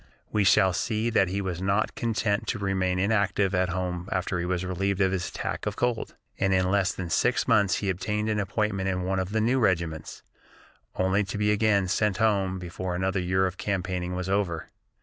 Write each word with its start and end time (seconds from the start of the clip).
We 0.31 0.43
shall 0.43 0.73
see 0.73 1.11
that 1.11 1.27
he 1.27 1.41
was 1.41 1.61
not 1.61 1.93
content 1.93 2.47
to 2.47 2.57
remain 2.57 2.97
inactive 2.97 3.53
at 3.53 3.69
home 3.69 4.09
after 4.11 4.39
he 4.39 4.47
was 4.47 4.65
relieved 4.65 4.99
of 4.99 5.11
his 5.11 5.29
attack 5.29 5.67
of 5.67 5.75
cold, 5.75 6.15
and 6.39 6.51
in 6.55 6.71
less 6.71 6.91
than 6.91 7.11
six 7.11 7.47
months 7.47 7.75
he 7.75 7.89
obtained 7.91 8.27
an 8.27 8.39
appointment 8.39 8.89
in 8.89 9.03
one 9.03 9.19
of 9.19 9.29
the 9.31 9.41
new 9.41 9.59
regiments, 9.59 10.23
only 10.95 11.23
to 11.25 11.37
be 11.37 11.51
again 11.51 11.87
sent 11.87 12.17
home 12.17 12.57
before 12.57 12.95
another 12.95 13.19
year 13.19 13.45
of 13.45 13.57
campaigning 13.57 14.15
was 14.15 14.27
over. 14.27 14.71